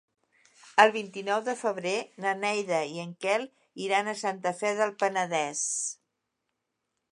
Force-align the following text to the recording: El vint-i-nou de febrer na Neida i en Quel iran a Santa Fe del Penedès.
El 0.83 0.93
vint-i-nou 0.93 1.43
de 1.49 1.53
febrer 1.59 1.91
na 2.25 2.33
Neida 2.39 2.79
i 2.95 2.97
en 3.05 3.13
Quel 3.27 3.45
iran 3.89 4.09
a 4.09 4.17
Santa 4.25 4.57
Fe 4.63 4.75
del 4.81 4.95
Penedès. 5.05 5.63